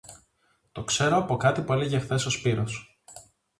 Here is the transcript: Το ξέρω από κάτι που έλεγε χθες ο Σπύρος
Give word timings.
Το 0.71 0.83
ξέρω 0.83 1.17
από 1.17 1.37
κάτι 1.37 1.61
που 1.61 1.73
έλεγε 1.73 1.99
χθες 1.99 2.25
ο 2.25 2.29
Σπύρος 2.29 2.99